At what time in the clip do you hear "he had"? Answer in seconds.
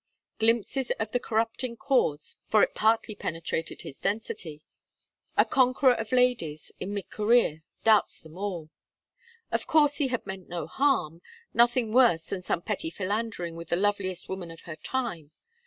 9.97-10.25